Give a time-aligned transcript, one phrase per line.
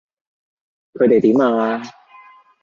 [0.93, 1.79] 佢哋點啊？